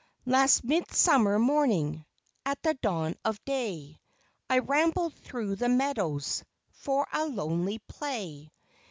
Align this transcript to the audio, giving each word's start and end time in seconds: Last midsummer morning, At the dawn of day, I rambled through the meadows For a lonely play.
Last 0.25 0.63
midsummer 0.63 1.37
morning, 1.37 2.07
At 2.43 2.59
the 2.63 2.73
dawn 2.73 3.13
of 3.23 3.39
day, 3.45 3.99
I 4.49 4.57
rambled 4.57 5.13
through 5.13 5.57
the 5.57 5.69
meadows 5.69 6.43
For 6.71 7.05
a 7.13 7.25
lonely 7.27 7.77
play. 7.87 8.51